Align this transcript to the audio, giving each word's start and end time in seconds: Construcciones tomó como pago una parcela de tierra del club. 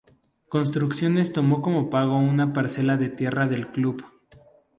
Construcciones 0.49 1.31
tomó 1.31 1.61
como 1.61 1.91
pago 1.91 2.17
una 2.17 2.53
parcela 2.53 2.97
de 2.97 3.09
tierra 3.09 3.45
del 3.45 3.67
club. 3.71 4.03